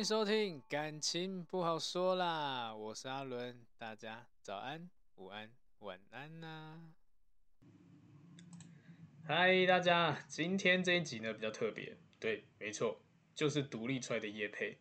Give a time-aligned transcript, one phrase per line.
[0.00, 6.80] 迎收听，感情不好说啦，我是阿伦，大家早安、午安、晚安呐、
[9.26, 12.98] 嗨，大家，今天这一集呢比较特别，对，没错，
[13.34, 14.78] 就是独立出来的夜配。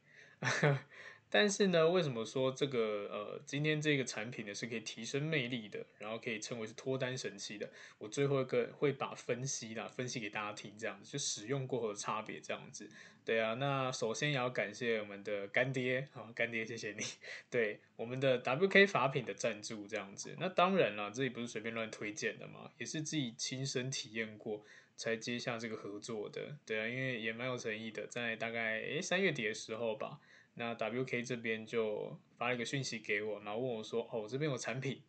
[1.29, 7.69] 但是呢，为什么说这个呃，今天这个产品呢是可以提升魅力的，然后可以称为是脱单神器的？
[7.99, 12.89] 我最后一个会把分析啦，分析给大家听，这样子就使用过后的差别，这样子。
[13.23, 17.03] 对啊，那首先也要感谢我们的干爹，好，干爹谢谢你，
[17.51, 20.35] 对我们的 WK 法品的赞助，这样子。
[20.39, 26.57] 那当然了，这里不是随便乱推荐的嘛，也是自己亲身体验过才接下这个合作的。
[26.65, 30.19] 对啊，因为也蛮有诚意的，在大概诶三月底的时候吧。
[30.59, 35.01] 那 WK 这边就发了一个讯息给我，然后问我说：“哦，我这边有产品，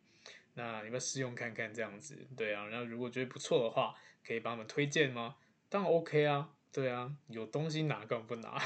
[0.53, 3.93] 那你要试用看看这样子？”对啊，然后如果觉得不错的话，
[4.25, 5.35] 可以帮我们推荐吗？
[5.67, 8.57] 当然 OK 啊，对啊，有东西拿更不拿？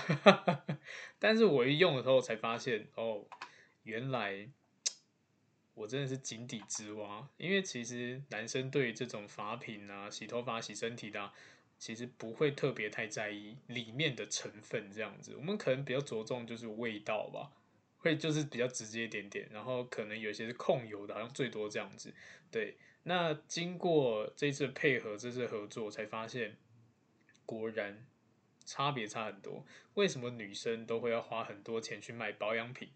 [1.17, 3.25] 但是我一用的时候才发现，哦，
[3.81, 4.47] 原来
[5.73, 11.31] 我真的是井底之蛙，因为其实男生对于这种发品啊、洗头发、洗身体的。
[11.77, 17.51] 其实不会特别太在意里面的成分这样子，我们可能比较着重就是味道吧，
[17.97, 22.13] 会就是比较直接一点点，然后可能有些是控油的，好像最多这样子。
[22.49, 26.57] 对，那经过这次配合，这次合作，才发现
[27.45, 28.07] 果然
[28.65, 29.65] 差别差很多。
[29.95, 32.89] 为什么女生都会要花很多钱去买保养品？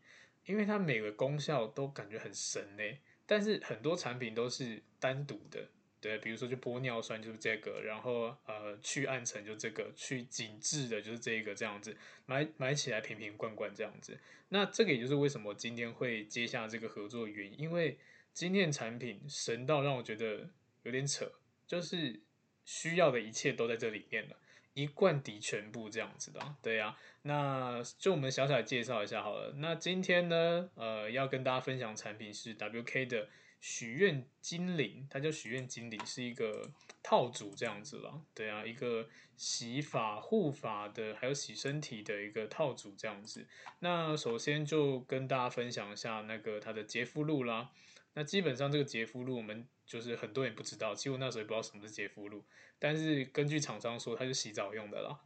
[0.45, 2.83] 因为它每个功效都感觉很神呢，
[3.25, 5.69] 但是很多产品都是单独的。
[6.01, 14.17] 对，比如说就玻尿酸就是这个，然后呃去暗沉就这个，去紧致的就是这个这样子，买买起来瓶瓶罐罐这样子。
[14.47, 17.97] 那这个也就是为什么今天会接下这个合作的原因，因为
[18.33, 20.49] 今天的产品神到让我觉得
[20.83, 21.29] 有点扯，
[21.67, 22.21] 就是
[22.63, 24.37] 需要的一切都在这里面了，
[24.73, 26.55] 一罐抵全部这样子的。
[26.61, 29.53] 对呀、那就我们小小介绍一下好了。
[29.57, 33.27] 那今天呢，呃，要跟大家分享产品是 WK 的。
[33.59, 36.71] 许愿精灵，它叫许愿精灵，是一个
[37.03, 38.21] 套组这样子了。
[38.33, 43.45] 对啊，一个洗发护发的，还有洗身体的一个套组这样子。
[43.79, 47.71] 那首先就跟大家分享一下那个它的洁肤露啦。
[48.13, 52.43] 那基本上这个洁肤露，我们就是很多人不知道，其实我那时候也不知道什么是洁肤露，
[52.79, 55.19] 但是根据厂商说，它是洗澡用的啦。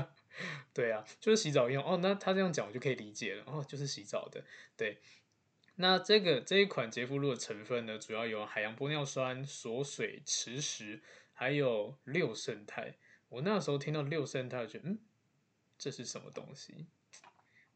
[0.72, 1.98] 对啊，就是洗澡用哦。
[2.00, 4.44] 那他这样讲，我就可以理解了哦，就是洗澡的，
[4.76, 4.98] 对。
[5.76, 11.02] 那这个这一款洁肤露的成分呢，主要有海洋玻尿酸、锁水、磁石，
[11.32, 12.94] 还有六胜肽。
[13.30, 14.98] 我那时候听到六胜肽，我觉得嗯，
[15.78, 16.86] 这是什么东西？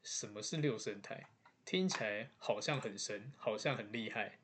[0.03, 1.27] 什么是六胜肽？
[1.65, 4.39] 听起来好像很深，好像很厉害。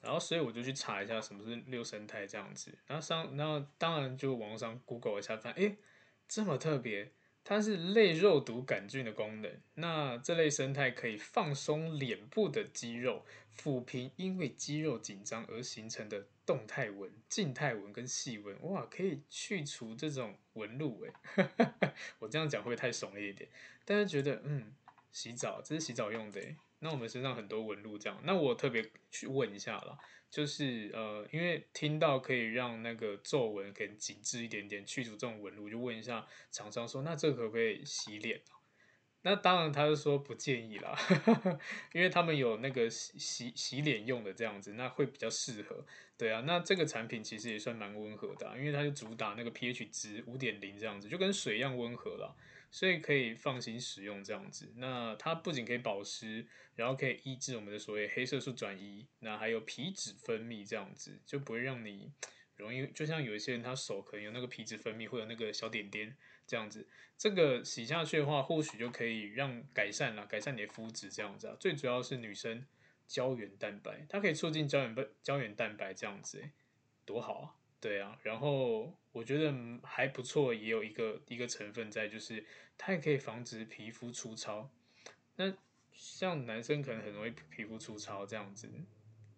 [0.00, 2.78] 然后所以我就去查一下什么是六胜肽这样子。
[2.86, 5.78] 然后上，然后当然就网上 Google 一下，发现诶，
[6.28, 7.12] 这么特别。
[7.42, 13.24] 它是类肉毒杆菌的功能，那这类生态可以放松脸部的肌肉，
[13.58, 18.56] 抚平因为肌肉紧张而形成的动态纹、静态纹跟细纹。
[18.62, 21.12] 哇，可以去除这种纹路诶，
[22.20, 23.48] 我这样讲会不会太怂了一点？
[23.84, 24.72] 大家觉得嗯，
[25.10, 29.96] 洗澡这是洗澡用的诶，那我们身上很多纹路这样，那我特别去问一下啦。
[30.30, 38.40] 就是呃，因为听到可以让那个皱纹可以紧致一点点，去除这种纹路，就问一下厂商说，那这可不可以洗脸？
[39.22, 40.96] 那当然他就说不建议啦，
[41.92, 45.84] 因为他们有那个洗洗洗脸用的这样子，那会比较适合。
[46.16, 52.36] 对啊，那这个产品其实也算蛮温和的啊，因为它就主打那个 pH 值五点零这样子，就跟水一样温和了。
[52.70, 54.72] 所以可以放心使用这样子。
[54.76, 62.12] 那它不仅可以保湿，然后可以抑制我们的所谓黑色素转移，那还有皮脂分泌这样子，就不会让你
[62.56, 62.86] 容易。
[62.88, 66.16] 就像有一些人他手可能有那个皮脂分泌，会有那个小点点
[66.46, 66.88] 这样子。
[67.18, 71.56] 这个洗下去的话，或许就可以让改善了，改善你的肤质这样子啊。
[71.60, 72.64] 最主要是女生
[73.06, 76.52] 胶原蛋白，它可以促进胶原胶原蛋白这样子，欸，
[77.04, 77.59] 多好啊！
[77.80, 82.44] 对啊，然后我觉得还不错，也有一个一个成分在，就是
[82.76, 84.68] 它也可以防止皮肤粗糙。
[85.36, 85.50] 那
[85.92, 88.68] 像男生可能很容易皮肤粗糙这样子，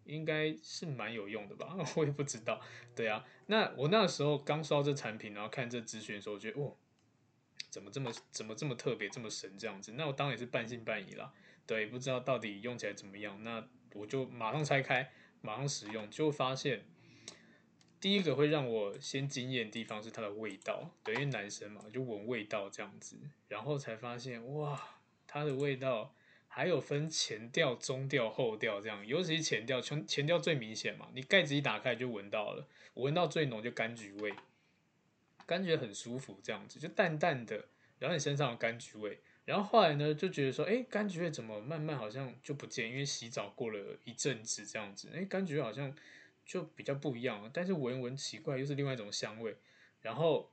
[0.04, 1.76] 应该是蛮有用的吧？
[1.94, 2.60] 我也不知道。
[2.96, 6.76] 对啊，那我那时候刚刷这产品，然后看这资讯的时候，我觉得哦，
[7.70, 9.92] 怎么这么怎么这么特别，这么神这样子？
[9.92, 11.32] 那我当然也是半信半疑啦。
[11.64, 13.40] 对，不知道到底用起来怎么样。
[13.44, 15.12] 那我就马上拆开，
[15.42, 16.84] 马上使用，就发现。
[18.02, 23.16] 第一个会让我先惊艳的地方是它的味道，对，因为男生嘛，就闻味道这样子，
[23.46, 26.12] 然后才发现哇，它的味道
[26.48, 34.34] 还有分前调、中调、后调这样，尤其是前调，前前调最明显嘛，你盖子一打开就闻到了，我闻到最浓就柑橘味，
[35.46, 37.66] 柑橘很舒服这样子，就淡淡的，
[38.00, 42.90] 然后你身上有柑橘味，然后后来呢，就觉得说，哎，柑橘味怎么慢慢好像就不见？
[42.90, 45.94] 因为洗澡过了一阵子这样子，哎，柑橘好像
[46.52, 47.48] 就比较不一样。
[47.52, 49.56] 但是闻闻奇怪，又是另外一种香味。
[50.00, 50.52] 然后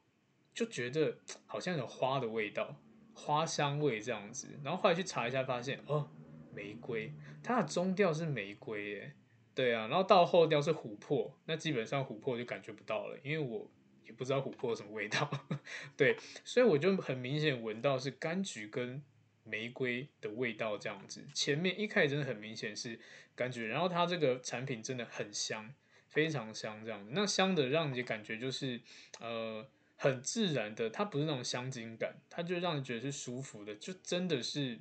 [0.53, 2.79] 就觉得 好像有花的味道，
[3.13, 4.47] 花香味这样子。
[4.63, 6.09] 然后后来去查一下，发现哦，
[6.53, 7.11] 玫瑰，
[7.43, 9.13] 它的中调是玫瑰耶。
[9.53, 13.69] 对啊，然后到后调是琥珀，那基本上琥珀就感觉不到了，因为我。
[14.05, 15.29] 也不知道琥珀什么味道，
[15.95, 19.03] 对，所以我就很明显闻到是柑橘跟
[19.43, 21.23] 玫瑰的味道这样子。
[21.31, 22.99] 前面一开始真的很明显是
[23.37, 25.71] 柑橘，然后它这个产品真的很香，
[26.09, 27.11] 非常香这样子。
[27.13, 28.81] 那香的让你感觉就是
[29.19, 29.65] 呃
[29.95, 34.79] 很自然的，它不是那种香精感，它就让你觉得是舒服的，就真的是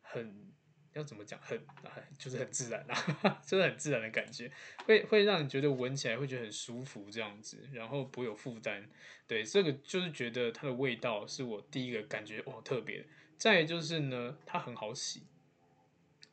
[0.00, 0.46] 很。
[0.94, 1.38] 要怎么讲？
[1.40, 1.60] 很，
[2.18, 4.50] 就是很自然啊，真 的很自然的感觉，
[4.84, 8.88] 会会让你觉得闻起来会觉得很舒服这样子，然后不会有负担。
[9.28, 13.06] 对，这个就是觉得它的味道是我第一个感觉哦特别。
[13.36, 15.22] 再就是呢，它很好洗。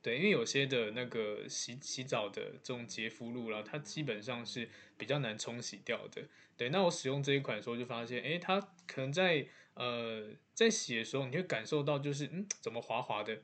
[0.06, 4.70] 对，因为有些的那个洗洗澡的这种洁肤露啦，它基本上是
[5.00, 6.22] 比较难冲洗掉的。
[6.56, 13.42] 对，那我使用这一款的时候就发现，诶，它可能在呃在洗的时候，你会感受到就是嗯怎么滑滑的。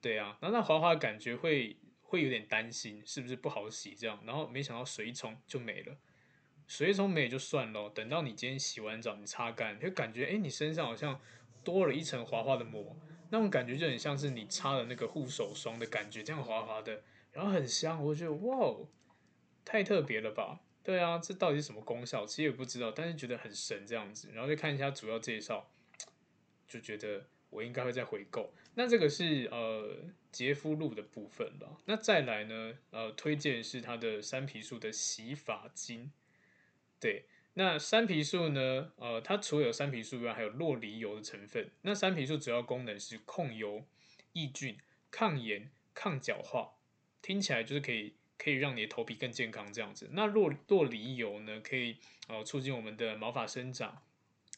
[0.00, 4.20] 对啊，那那滑滑的感觉会会有点担心，是不是不好洗这样？
[4.26, 5.96] 然后没想到水一冲就没了，
[6.66, 11.20] 水一冲没就算了，等到你今天洗完澡，你擦干，就感觉哎，你身上好像
[11.62, 12.96] 多了一层滑滑的膜，
[13.32, 17.02] 那种感觉就很像是你擦了那个护手霜的感觉，这样滑滑的，
[17.32, 18.76] 然后很香，我就觉得哇，
[19.64, 20.60] 太特别了吧？
[20.84, 22.24] 对啊，这到底是什么功效？
[22.24, 25.72] 其实也不知道，但是觉得很神这样子，然后再看一下主要介绍，
[26.68, 27.26] 就觉得。
[27.52, 28.54] 我应该会再回购。
[28.76, 29.94] 那这个是呃
[30.30, 31.78] 洁肤露的部分了。
[31.84, 36.10] 那再来呢，呃，推荐是它的山皮素的洗发精。
[36.98, 41.70] 对，那山皮素呢，呃，它除了有山皮素以外，还有洛梨油的成分。
[41.82, 43.84] 那山皮素主要功能是控油、
[44.32, 44.78] 抑菌、
[45.10, 46.72] 抗炎、抗角化，
[47.20, 50.08] 听起来就是可以可以让你的头皮更健康这样子。
[50.12, 54.02] 那洛洛梨油呢，可以呃促进我们的毛发生长。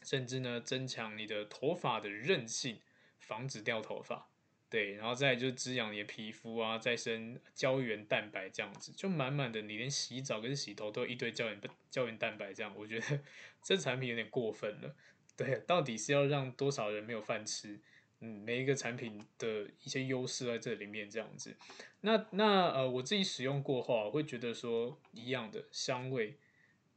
[0.02, 2.79] 甚至呢，增强你的头发的韧性，
[3.19, 4.29] 防止掉头发。
[4.75, 13.21] 对，然后再就是滋养你的皮肤啊，再生胶原蛋白这样子，就满满的，你连洗澡跟洗头都一堆胶原胶原蛋白这样，我觉得
[13.62, 14.97] 这产品有点过分了。
[15.37, 17.79] 对，到底是要让多少人没有饭吃？
[18.19, 21.56] 嗯，每一个产品的一些优势在这里面这样子。
[22.00, 26.37] 那那呃，我自己使用过后，我会觉得说一样的香味。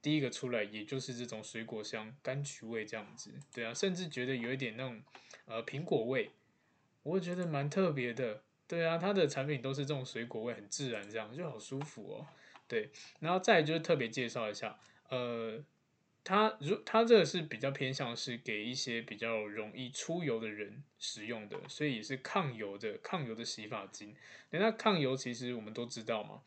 [0.01, 4.99] 第一个出来，也就是这种水果香、柑橘味这样子，对啊，甚至觉得有一点那种
[5.45, 6.31] 呃苹果味，
[7.07, 12.27] 我觉得蛮特别的，对啊，它的产品都是这种水果味，很自然，这样就好舒服哦，
[12.67, 12.89] 对，
[13.19, 14.77] 然后再就是特别介绍一下，
[15.09, 15.63] 呃，
[16.23, 24.15] 它如它这个是比较偏向是给一些比较容易出油的人使用的，所以是抗油的抗油的洗发精。
[24.49, 26.41] 那抗油其实我们都知道嘛，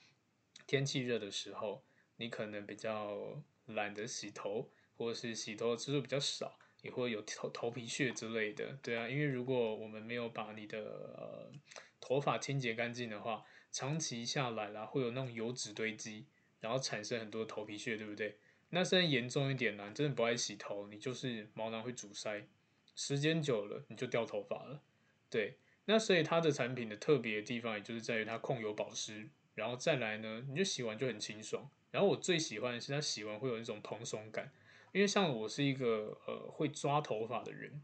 [0.66, 1.82] 天气热的时候。
[2.22, 11.52] 你可能比较懒得洗头，或者是洗头的次数比较少，也会有头头皮屑之类的，对啊，因为如果我们没有把你的呃
[12.00, 16.26] 头发清洁干净的话，长期下来啦，会有那种油脂堆积，
[16.60, 18.38] 然后产生很多头皮屑，对不对？
[18.70, 22.46] 那甚至严重一点呢，真的不爱洗头，你就是毛囊会阻塞，
[22.94, 24.82] 时间久了你就掉头发了，
[25.28, 25.56] 对。
[25.86, 31.68] 那所以它的产品的特别的地方，也就是在于它控油保湿，然后再来呢，你就洗完就很清爽。
[31.90, 34.52] 然后我最喜欢的是它洗完会有一种蓬松感，
[34.92, 37.82] 因为像我是一个呃会抓头发的人，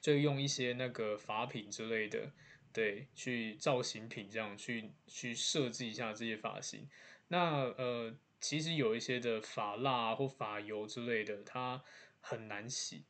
[0.00, 2.32] 就用一些那个发品之类的，
[2.72, 6.88] 对，去造型品这样去去设计一下这些发型。
[7.28, 11.82] 那呃其实有一些的发蜡或发油之类的，它
[12.20, 13.04] 很难洗。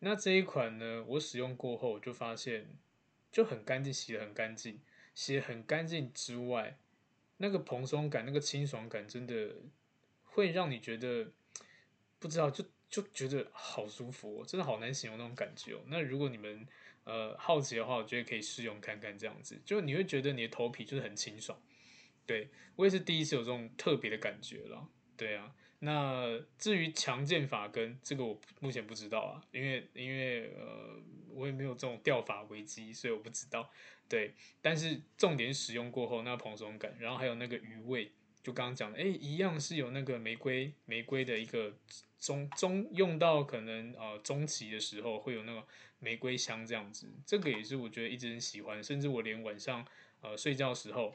[0.00, 2.76] 那这一款呢，我使用过后就发现
[3.30, 4.80] 就很干净，洗的很干净，
[5.14, 6.76] 洗得很干净之外。
[7.38, 9.56] 那个蓬松感，那个清爽感，真的
[10.22, 11.32] 会让你觉得
[12.22, 15.80] 不知道，就就觉得好舒服哦，真的好难形容那种感觉哦。
[15.88, 16.64] 那如果你们
[17.02, 21.60] 呃好奇的话，我觉得可以试用看看这样子，就你会觉得你的头皮就是很清爽。
[22.24, 24.88] 对，我也是第一次有这种特别的感觉了。
[25.16, 30.96] 对啊，那至于强健发根，这个我目前不知道啊，因为因为呃
[31.30, 33.68] 我也没有这种掉发危机，所以我不知道。
[34.08, 41.72] 对，但是重点使用过后，那蓬松感，然后还有那个余味，就刚刚讲的，哎，一样是有那个玫瑰玫瑰的一个
[42.18, 45.64] 中中用到可能呃中期的时候会有那个
[45.98, 49.86] 玫瑰香这样子，这个也是我觉得一直很喜欢，甚至我连晚上
[50.20, 51.14] 呃睡觉的时候，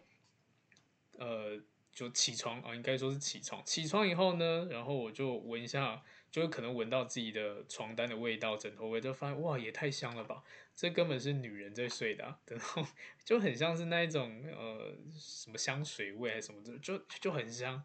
[1.18, 1.60] 呃
[1.92, 3.62] 就起床啊，应该说是起床。
[3.66, 6.04] 起床以后呢，然后我就闻一下，
[6.42, 10.44] 就可能闻到自己的床单的味道、枕头味，就发现哇，也太香了吧！
[10.76, 12.86] 这根本是女人在睡的， 然后
[13.24, 17.84] 就很像是那一种呃什么香水味还是什么的，就就很香。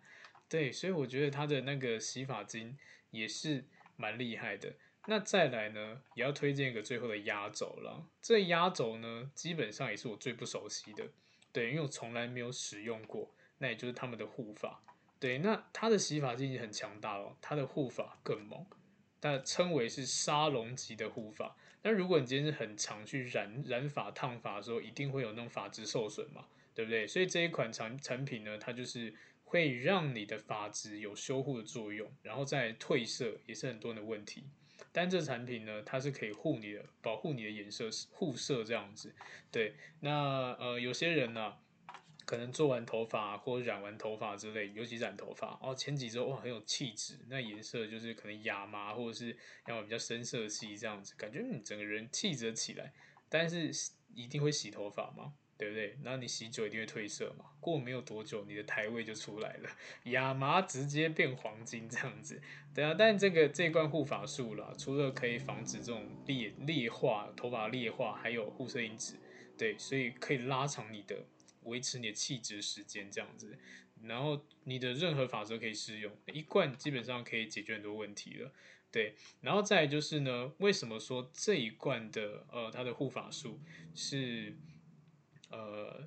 [0.50, 2.76] 对，所以我觉得它的那个洗发精
[3.10, 3.64] 也是
[3.96, 4.74] 蛮厉害的。
[5.06, 8.06] 那再来呢，也要推荐一个最后的压轴了。
[8.20, 11.08] 这压轴呢，基本上也是我最不熟悉的，
[11.52, 13.34] 对，因为我从来没有使用过。
[13.56, 14.82] 那也就是他们的护发，
[15.22, 18.66] 对，那它的洗发精已经很强大了，它的护发更猛，
[19.20, 21.54] 但称为是沙龙级的护发。
[21.82, 27.06] 那如果你今天是很常去染染发、烫发的时候，一定会有那种发质受损嘛，对不对？
[27.06, 29.14] 所以这一款产产品呢，它就是
[29.44, 34.42] 会让你的发质有修护的作用，然后再褪色也是很多人的问题。
[34.90, 39.14] 但这产品呢，它是可以护你的，保护你的颜色，护色这样子。
[39.52, 41.54] 对，那呃有些人呢、
[42.24, 49.36] 可能做完头发或染完头发之类，尤其染头发哦，前几周哇很有气质，那颜色就是可能亚麻或者是
[49.66, 52.92] 要比较深色系这样子，感觉你整个人气质起来。
[53.28, 53.70] 但是
[54.14, 55.96] 一定会洗头发嘛，对不对？
[56.02, 59.70] 然后你洗久一定会褪色嘛，过没有多久你的台味就出来了，
[60.10, 62.42] 亚麻直接变黄金这样子。
[62.74, 69.18] 对啊，但这个这罐护发素啦，除了可以防止这种裂裂化头发裂化，还有护色因子，
[69.56, 71.24] 对，所以可以拉长你的。
[71.64, 73.58] 维持你的气质时间这样子，
[74.02, 78.52] 然后你的任何法则可以适用，一罐基本上可以解决很多问题了。
[78.90, 83.58] 对，然后再就是呢，为什么说这一罐的呃它的护发素
[83.94, 84.54] 是
[85.50, 86.06] 呃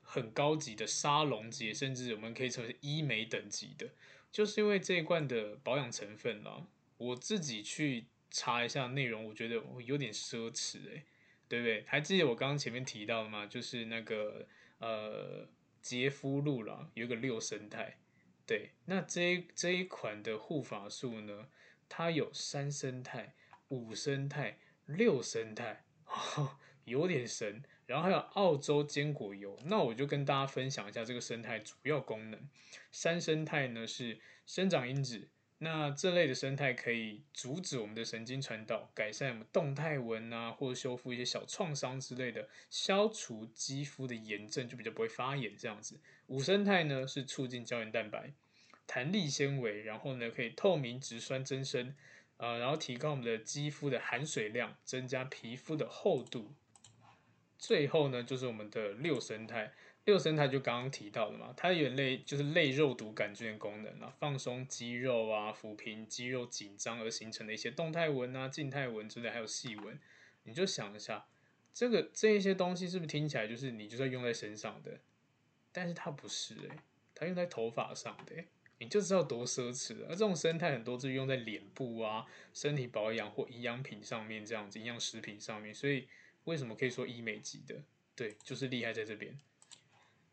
[0.00, 3.90] 很高级的沙龙级，甚至我们可以称为医美等级的，
[4.32, 11.02] 就是因为这一罐的保养成分啦，我自己去查一下内容，我觉得我有点奢侈诶、
[11.46, 11.84] 对不对？
[11.86, 13.44] 还记得我刚刚前面提到的吗？
[13.44, 14.46] 就是那个。
[14.84, 15.48] 呃，
[15.80, 17.96] 洁肤露啦，有一个六胜肽，
[18.44, 21.48] 对，那这一这一款的护发素呢，
[21.88, 23.34] 它有三生肽、
[23.68, 25.84] 五生肽、六胜肽，
[26.84, 27.62] 有点神。
[27.86, 32.48] 然后还有澳洲坚果油，那我就跟大家分享一下这个生态主要功能。
[32.90, 35.28] 三生肽呢是生长因子。
[35.58, 46.00] 那这类的生态可以阻止我们的神经传导，改善我们动态纹啊，或者修复一些小创伤之类的，消除肌肤的炎症，就比较不会发炎这样子。
[46.26, 48.32] 五胜肽呢是促进胶原蛋白、
[48.86, 51.94] 弹力纤维，然后呢可以透明质酸增生，
[52.36, 56.52] 呃，然后提高我们的肌肤的含水量，增加皮肤的厚度。
[57.56, 59.72] 最后呢就是我们的六胜肽。
[60.04, 69.98] 六胜肽就刚刚提到的嘛，它有类就是类肉毒杆菌的功能啊，放松肌肉啊，抚平肌肉紧张而形成的一些动态纹啊、静态纹之类，还有细纹。
[70.42, 71.26] 你就想一下，
[71.72, 75.00] 这个这一些东西是不是听起来就是你就是用在身上的？
[75.72, 76.68] 但是它不是诶、
[77.14, 78.46] 它用在头发上的、欸，
[78.78, 80.08] 你就知道多奢侈了。
[80.08, 85.74] 而这种生态很多是用在脸部啊、身体保养或营养品上面这样子，营养食品上面。
[85.74, 86.06] 所以
[86.44, 87.82] 为什么可以说医美级的？
[88.14, 89.40] 对，就是厉害在这边。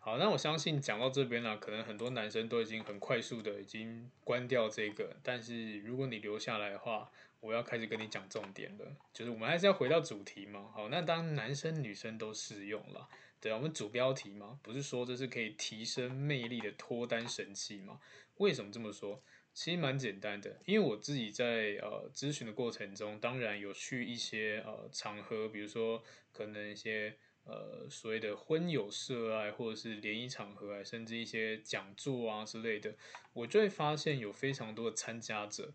[0.04, 10.72] 好，那我相信讲到这边呢，可能很多男生都已经很快速的已经关掉这个，但是如果你留下来的话，我要开始跟你讲重点了，就是我们还是要回到主题嘛。
[10.74, 13.08] 好，那当男生女生都适用了，
[13.40, 18.00] 对啊，我们主标题嘛，不是说这是可以提升魅力的脱单神器吗？
[18.38, 19.22] 为什么这么说？
[19.54, 27.16] 其实蛮简单的，因为我自己在呃咨询的过程中，当然有去一些呃场合，比如说可能一些。
[27.44, 32.96] 呃，所谓的婚友社啊，或者是联谊场合啊，甚至一些讲座啊之类的，
[33.34, 35.74] 我就会发现有非常多的参加者，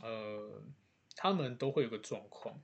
[0.00, 0.62] 呃，
[1.16, 2.62] 他们都会有个状况，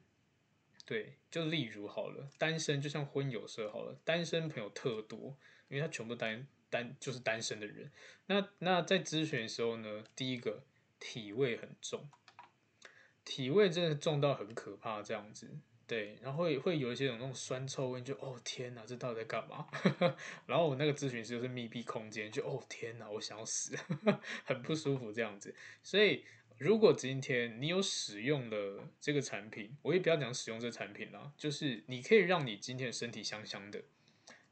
[0.86, 5.36] 对，就例如好了，单身就像婚友社好了，单身朋友特多，
[5.68, 7.90] 因为他全部单单就是单身的人。
[8.26, 10.64] 那那在咨询的时候呢，第一个
[11.00, 12.08] 体味很重，
[13.24, 15.58] 体味真的重到很可怕，这样子。
[15.86, 19.68] 对，然后会会有一些那种酸臭味，就哦天哪，这到底在干嘛？
[20.46, 23.76] 然后我那个咨询师就是密闭空间，就哦天哪，我想要死，
[24.44, 25.54] 很不舒服这样子。
[25.82, 26.24] 所以
[26.56, 33.82] 如果今天你有使用了这个产品，我也不要讲使用这个产品啦，就是你可以让你今天的身体香香的，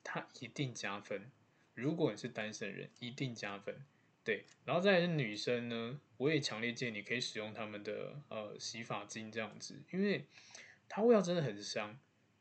[0.04, 1.30] 它一定加分。
[1.72, 3.74] 如果你是单身人，一定加分。
[4.22, 10.26] 对，然后再来是女生呢，我也强烈建议你可以使用他们的呃洗发精这样子，因为。
[10.94, 11.98] 它味道真的很香，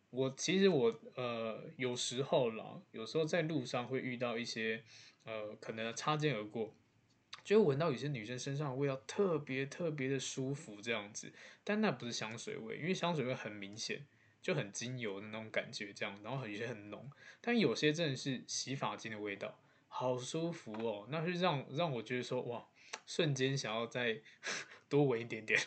[0.10, 4.84] 我其实我呃有时候啦，有时候在路上会遇到一些
[5.24, 6.76] 呃可能擦肩而过，
[7.46, 11.32] 就会闻到有些女生身上的味道特别特别的舒服这样子，
[11.64, 14.06] 但那不是香水味，因为香水味很明显，
[14.42, 22.68] 就很精油的那种感觉这样，然后有些很浓，但有些真的是洗发精的味道，好舒服哦，那是让让我觉得说哇，
[23.06, 24.22] 瞬间想要再
[24.90, 25.60] 多闻一点点，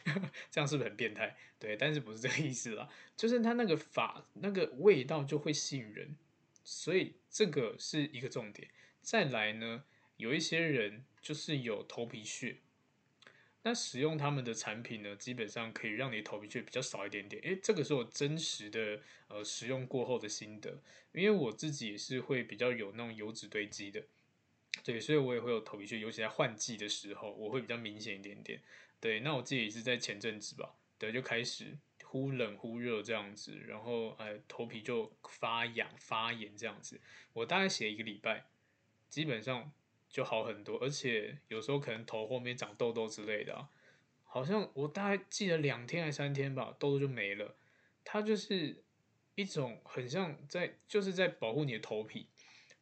[0.51, 1.37] 这样是不是很变态？
[1.59, 6.17] 对，但是不是这个意思啦，就是它那个法那个味道就会吸引人，
[6.63, 8.69] 所以这个是一个重点。
[9.01, 9.85] 再来呢，
[10.17, 12.59] 有一些人就是有头皮屑。
[13.67, 17.41] 那使用他们的产品呢，基本上可以让你头皮屑比较少一点点。
[17.45, 24.05] 诶，这个是我真实的呃使用过后的心得，因为我自己也是会比较有那种油脂堆积的，
[24.83, 28.61] 对，所以我也会有头皮屑，尤其在换季的时候，我会比较明显一点点。
[29.01, 37.01] 对，那我自己也是在前阵子吧，对，就开始忽冷忽热这样子，然后哎头皮就发痒发炎这样子，
[37.33, 38.47] 我大概写一个礼拜，
[39.09, 39.73] 基本上。
[40.07, 43.69] 就好很多，而且有时候可能头后面长痘痘之类的啊，
[44.23, 47.57] 好像我大概记得两天还三天吧，痘痘就没了。
[48.05, 48.85] 它就是
[49.35, 52.29] 一种很像在，就是在保护你的头皮。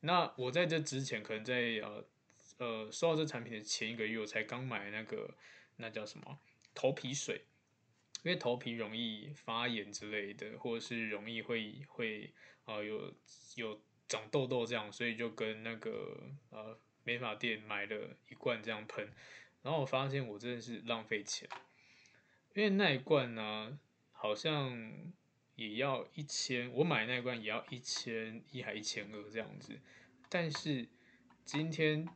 [0.03, 2.05] 那我在这之前，可能在呃
[2.59, 5.35] 呃收到这产品的前一个月，我才刚买那个
[5.79, 6.39] 那叫什么？
[6.75, 7.47] 头皮水，
[8.23, 12.33] 因为头皮容易发炎之类的，或者是容易会会
[12.67, 13.13] 呃有
[13.57, 16.79] 有长痘痘这样，所以就跟那个呃。
[17.05, 19.05] 美发店买了一罐这样喷，
[19.63, 21.49] 然后我发现我真的是浪费钱，
[22.55, 23.77] 因为那一罐呢，
[24.13, 25.13] 好像
[25.63, 29.79] 也要一千，我买那一罐也要一千一还一千二这样子，
[30.29, 30.89] 但是
[31.45, 32.09] 今天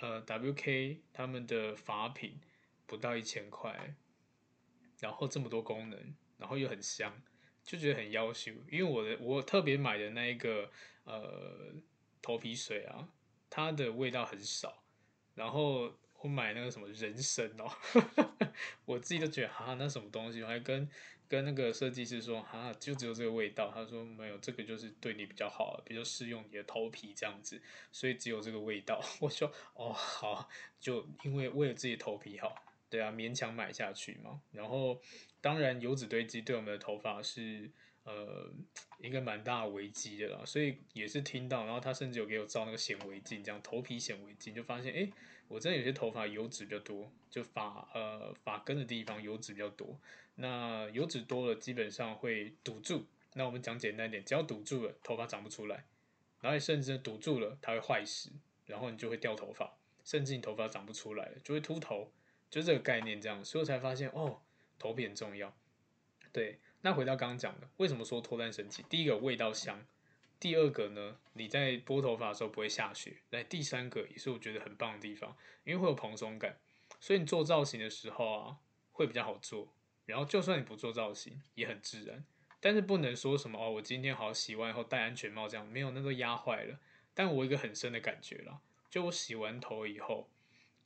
[0.00, 2.40] 呃 WK 他们的法品
[2.86, 3.94] 不到一千块，
[5.00, 7.22] 然后这么多功能，然后又很香，
[7.62, 10.70] 就觉得很夭寿，因为我的我特别买的那一个
[11.04, 11.74] 呃
[12.22, 13.08] 头皮水啊。
[13.48, 14.82] 它的味道很少，
[15.34, 15.96] 然后
[16.26, 17.70] 我买那个什么人参哦，
[18.84, 20.88] 我自己都觉得哈，那什么东西，我还跟
[21.28, 29.00] 跟那个设计师说哈，就只有这个味道，他说没有，这个就是对你比较好，比较适用你的头皮这样子，所以只有这个味道。
[29.20, 30.48] 我说哦好，
[30.80, 34.40] 就因为为了自己头皮好，对啊，勉强买下去嘛。
[34.50, 35.00] 然后
[35.40, 37.70] 当然油脂堆积对我们的头发是。
[38.06, 38.48] 呃，
[38.98, 45.10] 一个蛮大的危机的啦，所以也是听到，然后他甚至有给我照那个显微镜，这样头皮显微镜就发现，哎，
[45.48, 49.98] 我真的有些头发油脂比较多，就发呃发根的地方油脂比较多，
[50.36, 55.84] 那油脂多了基本上会堵住，那我们讲简单点，只要堵住了，头发长不出来，
[56.40, 58.30] 然后甚至堵住了，它会坏死，
[58.66, 62.12] 然后你就会掉头发，甚至你头发长不出来了，就会秃头，
[62.48, 64.40] 就这个概念这样，所以我才发现哦，
[64.78, 65.52] 头皮很重要，
[66.30, 66.60] 对。
[66.82, 68.84] 那回到刚刚讲的，为什么说脱单神器？
[68.88, 69.84] 第一个味道香，
[70.38, 73.16] 第二个呢，你在拨头发的时候不会下雪。
[73.30, 76.58] 来，第三个也是我觉得很棒的地方，因为会有蓬松感，
[77.00, 78.56] 所以你做造型的时候啊，
[78.92, 79.72] 会比较好做。
[80.04, 82.24] 然后就算你不做造型，也很自然。
[82.60, 86.78] 但是不能说什么哦，我今天好洗完以后戴安全帽这样，没有，那都压坏了。
[87.12, 90.30] 但我有一个很深的感觉啦，就我洗完头以后，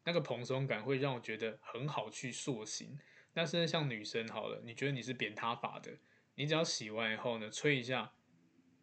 [0.05, 2.99] 那个蓬松感会让我觉得很好去塑形。
[3.35, 5.93] 那甚至像女生好了，你觉得你是扁塌发的，
[6.35, 8.13] 你只要洗完以后呢，吹一下，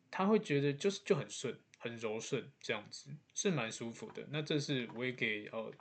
[0.10, 4.26] 她会觉得就是就很顺，很柔顺，这样子是蛮舒服的。
[4.32, 5.72] 那这是我也给呃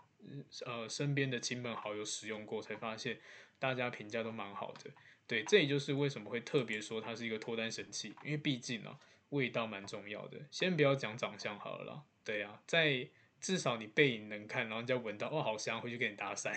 [0.65, 3.21] 呃身边的亲朋好友使用过，才发现
[3.59, 4.91] 大家评价都蛮好的。
[5.27, 8.99] 对，这也就是为什么会特别说它是一个脱单神器，因为毕竟啊
[9.29, 10.39] 味道蛮重要的。
[10.51, 13.09] 先不要讲长相好了啦，对啊，在。
[13.41, 16.53] 至少你背影能看，然后人家闻到哦，好香，回去给你搭讪。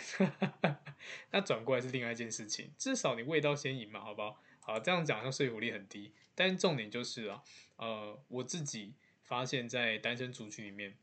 [1.32, 4.42] 那转过来是另外一件事情，至少你味道先赢嘛，好不好？
[4.62, 7.44] 好，这样讲像说服力很低，但重点就是啊，
[7.78, 10.96] 呃，我自己发现，在单身族群里面，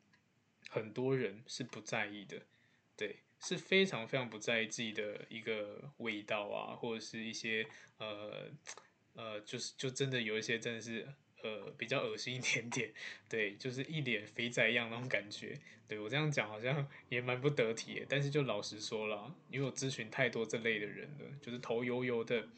[0.69, 2.43] 很多人是不在意的，
[2.97, 7.67] 对，是非常非常不在意自己的一个味道啊，或者是一些
[7.99, 8.51] 呃
[9.15, 11.09] 呃，就是就真的有一些真的是。
[11.43, 12.93] 呃，比较恶心一点点，
[13.29, 15.59] 对，就是一脸肥仔一样那种感觉。
[15.87, 22.49] 对，我这样讲好像也蛮不得体，但是就老实说了，因为我咨询太多这类的人了，就是头油油的，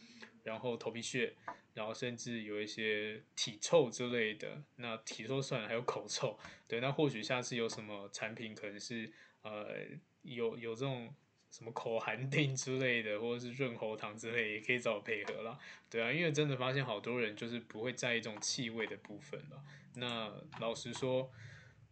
[0.45, 1.35] 然后头皮屑，
[1.75, 4.63] 然后甚至有一些体臭之类的。
[4.77, 6.39] 那体臭算了，还有口臭。
[6.67, 9.13] 对，那或许下次有什么产品可能是
[9.43, 9.77] 呃
[10.23, 11.15] 有有这种。
[11.51, 15.59] 什么口含錠之类的，或者是润喉糖之类，也可以找我配合啦。
[15.91, 19.63] 对啊，因为真的发现好多人就是不会在意这种气味的部分了。
[19.95, 21.31] 那老实说，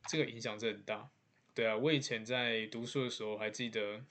[0.06, 1.10] 这个影响真很大。
[1.54, 4.04] 对啊，我以前在读书的时候，还记得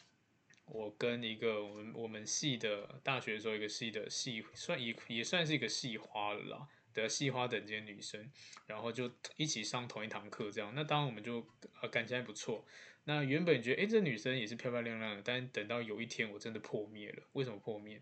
[0.66, 6.68] 我跟一个我们我们系的大学的时候一个系的系算也也算是一个系花了啦。
[6.96, 8.32] 的系花等级的女生，
[8.66, 11.46] 然后就一起上同一堂课，这样，那当然我们就
[11.82, 12.66] 呃感情还不错。
[13.04, 17.22] 那原本觉得，哎，这女生也是漂漂亮亮的，但等到有一天我真的破灭了。
[17.34, 18.02] 为什么破灭？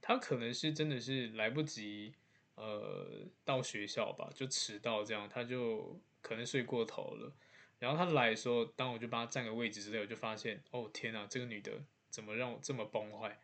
[0.00, 2.14] 她可能是真的是来不及
[2.54, 7.30] 呃到学校吧，就迟到这样，她就可能睡过头了。
[7.78, 11.72] 然后她来的时候，当我就帮她占个位置之后，我就发现，哦天哪，这个女的
[12.08, 13.38] 怎么让我这么崩坏？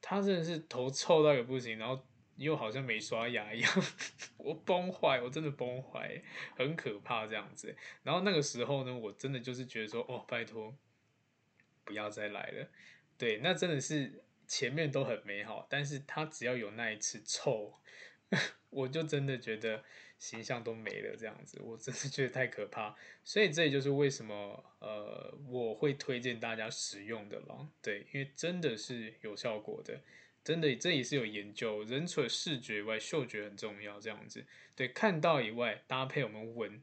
[0.00, 2.06] 她真的是头臭到也不行，然后
[2.38, 3.72] 又好像没刷牙一样，
[4.38, 6.22] 我崩坏，我真的崩坏，
[6.56, 7.76] 很可怕这样子。
[8.02, 10.74] 然后那个时候呢，我真的就是觉得说，哦，拜托，
[11.84, 12.68] 不要再来了。
[13.18, 17.74] 对，那真的是前面都很美好，但是他只要有那一次臭，
[18.70, 19.84] 我就真的觉得。
[20.18, 22.92] 形象都没了，这样子，我真的觉得太可怕。
[23.22, 27.68] 所以这也就是为什么，呃，我会推荐大家使用的了。
[27.80, 30.00] 对，因为真的是有效果的，
[30.48, 31.84] 真的这也是有研究。
[31.84, 34.46] 人除了视觉以外，嗅觉很重要，这样子。
[34.74, 36.82] 对，看到以外，搭配我们闻，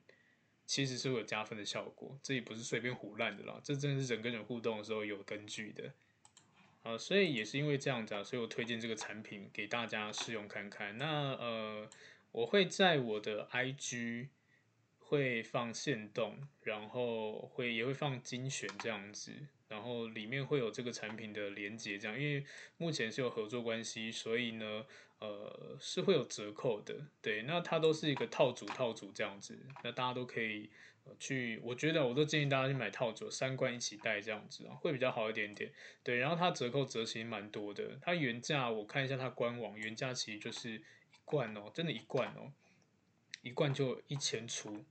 [0.68, 2.20] 其实是会有加分的效果。
[2.22, 5.92] 这也不是随便胡乱的啦，这真的是人跟人互动的时候有根据的。
[6.84, 10.98] 啊，所以也是因为这样子啊，所以我推荐这个产品给大家试用看看。
[11.00, 11.90] 那呃。
[12.36, 14.28] 我会在我的 IG
[14.98, 19.32] 会放线动，然后会也会放精选这样子，
[19.68, 22.46] 然后里面会有这个产品的连接，这样，因为
[22.78, 24.86] 目前是有合作关系，所以呢，
[25.20, 30.70] 呃，是会有折扣的，对，那它都是一个套组套组这样子，那大家都可以
[31.20, 35.72] 去，我觉得我都建议大家去买套组，三罐一起带这样子啊，会比较好一点点，
[36.04, 40.82] 对，然后它折扣折其实蛮多的，它原价我看一下它官网原价其实就是一。
[41.28, 42.54] 罐哦，真的，一罐哦，
[43.42, 44.86] 一罐就一千出，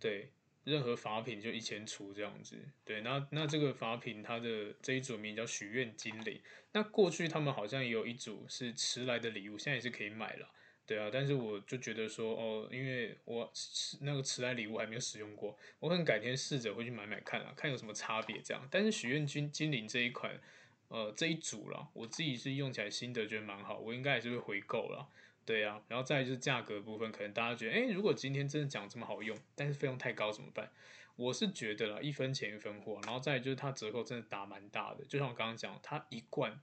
[0.00, 0.30] 对，
[0.64, 6.40] 任何法品就一千出这样子，对，那那这个法品它的这一组名叫许愿精灵，
[6.72, 10.48] 那过去他们好像也有一组是迟来的礼物，现在也是可以买了，
[10.86, 20.40] 对啊，但是我就觉得说哦，因为我迟那个迟来礼物还没有使用过，我可能改天试着会去买买看啊，看有什么差别这样，但是许愿精精灵这一款，
[20.86, 25.08] 呃，这一组了，我自己是用起来心得觉得蛮好，我应该也是会回购了。
[25.44, 30.70] 对啊，然后再就是价格的部分，可能大家觉得，哎，如果今天真的讲这么好用，但是费用太高怎么办？
[31.16, 36.60] 我是觉得啦，一分钱一分货，然后再就是它折扣真的打蛮大的，就像我刚刚讲，它一罐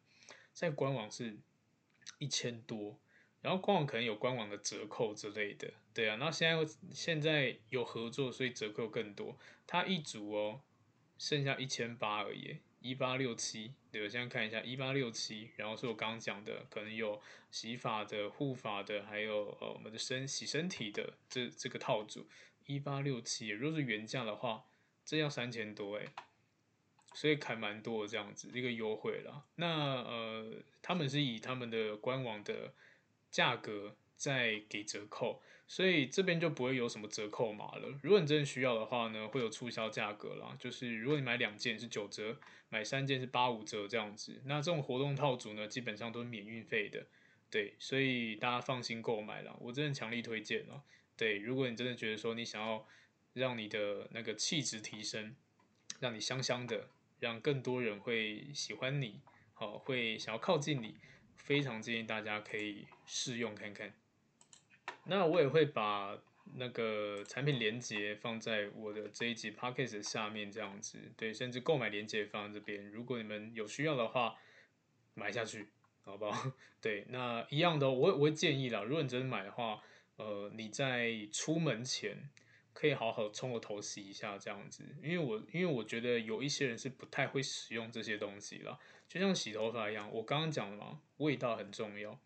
[0.53, 1.37] 在官网是
[2.17, 2.99] 一千多，
[3.41, 9.37] 然后官网可能有官网的折扣之类的，对啊，那现在现在有合作，所以折扣更多，
[9.67, 10.61] 它一组哦，
[11.17, 12.57] 剩下一千八而已。
[12.79, 22.27] 一八六七，对，我现在看一下一八六七，然后是我刚刚讲的，可能有洗发的、护发的，还有呃我们的身洗身体的这这个套组
[22.65, 24.65] 一八六七，如果是原价的话，
[25.03, 26.07] 这要三千多诶，
[27.13, 29.43] 所以砍蛮多这样子一个优惠啦。
[29.55, 32.73] 那呃他们是以他们的官网的
[33.29, 35.41] 价格在给折扣。
[35.69, 37.87] 所以这边就不会有什么折扣码了。
[38.01, 40.55] 如果你真的需要的话呢，会有促销价格啦。
[40.59, 42.35] 就是如果你买两件是九折，
[42.69, 44.41] 买三件是八五折这样子。
[44.45, 47.05] 那这种活动套组呢，基本上都是免运费的。
[47.51, 49.55] 对，所以大家放心购买啦。
[49.59, 50.83] 我真的强力推荐了。
[51.15, 52.83] 对，如果你真的觉得说你想要
[53.33, 55.35] 让你的那个气质提升，
[55.99, 59.21] 让你香香的，让更多人会喜欢你，
[59.53, 60.95] 好，会想要靠近你，
[61.35, 63.93] 非常建议大家可以试用看看。
[65.05, 66.17] 那我也会把
[66.55, 72.89] 那个产品链接放在我的这一集 podcast 下面，这样子，对，甚至购买链接放在这边。
[72.91, 74.35] 如果你们有需要的话，
[75.13, 75.69] 买下去，
[76.03, 76.51] 好不好？
[76.81, 78.83] 对，那一样的，我我会建议啦。
[78.83, 79.81] 如果你真的买的话，
[80.15, 82.29] 呃，你在出门前
[82.73, 92.19] 可以好好冲个头洗一下，这样子，因为我因为我觉得有一些人是不太会使用这些东西啦，就像洗头发一样，我刚刚讲了嘛，味道很重要。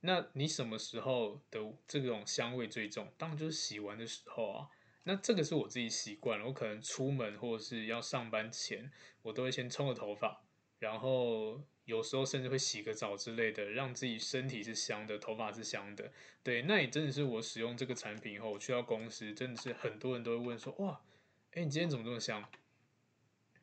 [0.00, 3.12] 那你什么时候的这种香味最重？
[3.18, 4.68] 当然就是洗完的时候啊。
[5.04, 10.42] 那这个是我自己习惯了，我可能出门或者是要上班前，我都会先冲个头发，
[10.78, 16.12] 然后有时候甚至会洗个澡之类的，让自己身体是香的，头发是香的。
[16.42, 21.00] 对，那也真的是我使用这个产品以后，我去到公司，真的是很多人都会问说，哇，
[21.52, 22.46] 哎，你今天怎么这么香？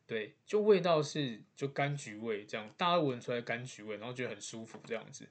[0.08, 5.30] 对，就味道是就柑橘味这样，大家闻出来柑橘味，然后觉得很舒服这样子。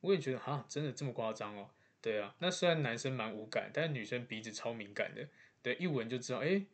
[0.00, 1.70] 我也觉得哈，真的这么夸张哦？
[2.02, 5.28] 对啊，那虽然男生蛮无感，但是女生鼻子超敏感的，
[5.62, 6.64] 对，一闻就知道，哎，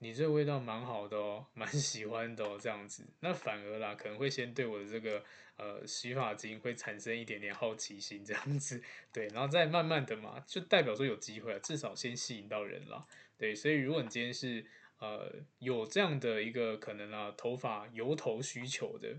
[0.00, 3.06] 你这味道蛮好的哦，蛮喜欢的哦，这样子。
[3.20, 5.24] 那反而啦，可能会先对我的这个
[5.56, 13.06] 呃洗发精会产生一点点好奇心，这样子，对，然后再慢慢的嘛，就代表说有机会啊，至少先吸引到人啦，
[13.38, 13.54] 对。
[13.54, 14.66] 所以如果你今天是
[14.98, 19.16] 呃有这样的一个可能啊，头发油头需求的，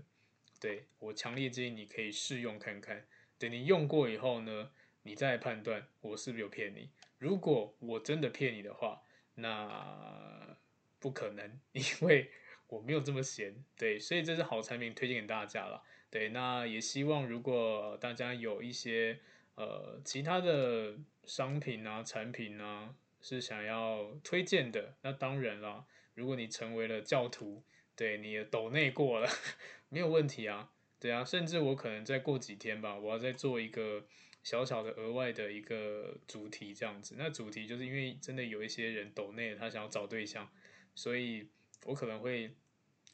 [0.60, 3.04] 对，我强烈建议你可以试用看看。
[3.38, 4.70] 等你用过以后呢，
[5.02, 6.90] 你再判断我是不是有骗你。
[7.18, 9.02] 如果我真的骗你的话，
[9.34, 10.56] 那
[10.98, 12.30] 不可能， 因为
[12.68, 13.64] 我没有这么闲。
[13.76, 15.82] 对，所以这是好产品，推荐给大家了。
[16.10, 19.20] 对，那也希望如果大家有一些
[19.54, 27.62] 呃其他的商品啊、产品啊，是想要推荐的，那当然啦，如果你成为了教徒，
[27.94, 29.28] 对，你也抖内过了，
[29.90, 30.70] 没有问题啊，
[31.00, 34.06] 对啊，甚至我可能再过几天吧，我要再做一个
[34.42, 37.14] 小小的额外的一个主题这样子。
[37.18, 40.50] 那主题就是因为真的有一些人抖内，他想要找对象，
[40.94, 41.48] 所以
[41.84, 42.54] 我可能会。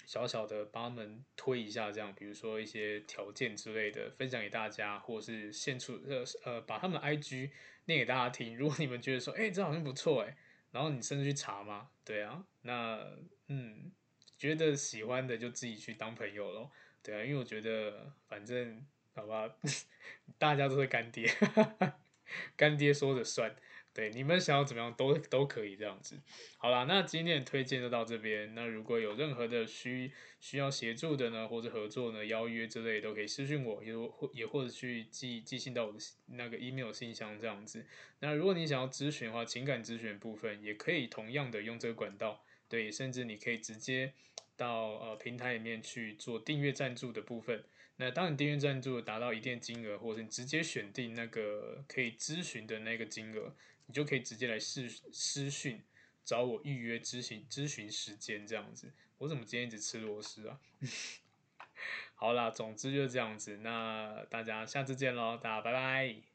[0.06, 7.50] 小小的帮他们推一下，这样，比如说一些条件之类的，分享给大家，或是献出呃呃，把他们的 IG
[7.86, 8.54] 念给大家听。
[8.54, 10.36] 如果你们觉得说，哎、欸，这好像不错哎，
[10.72, 13.16] 然后你甚至去查嘛，对啊，那
[13.48, 13.90] 嗯，
[14.36, 16.70] 觉得喜欢的就自己去当朋友咯。
[17.04, 19.54] 对啊，因为我觉得反正好吧，
[20.38, 21.30] 大家都是干爹，
[22.56, 23.54] 干爹说了算。
[23.92, 26.20] 对，你们想要怎么样都都可以这样子。
[26.58, 28.52] 好啦，那今天的推荐就到这边。
[28.52, 37.86] 那如果有任何的需需要协助的呢，或者合作呢、邀约之类，都可以私信我，也或也或者去寄寄信到我的那个 email 信箱这样子。
[38.18, 42.44] 那如果你想要咨询的话，情感咨询部分也可以同样的用这个管道。
[42.68, 44.12] 对，甚至你可以直接
[44.56, 47.64] 到呃平台里面去做订阅赞助的部分。
[47.96, 53.54] 那当你订阅赞助达到一定金额，或者你直接选定那个可以咨询的那个金额。
[53.86, 55.82] 你就可以直接来私私讯
[56.24, 58.90] 找我预约咨询咨询时间这样子。
[59.18, 60.58] 我怎么今天一直吃螺丝啊？
[62.16, 63.58] 好啦，总之就是这样子。
[63.58, 66.33] 那大家下次见喽，大家拜拜。